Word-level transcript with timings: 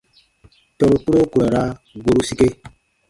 Tɔnu 0.77 0.97
kpuro 1.01 1.21
ku 1.31 1.37
ra 1.41 1.47
raa 1.55 1.69
goru 2.03 2.21
sike. 2.27 2.47